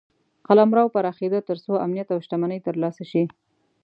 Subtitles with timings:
[0.47, 3.23] قلمرو پراخېده تر څو امنیت او شتمني ترلاسه شي.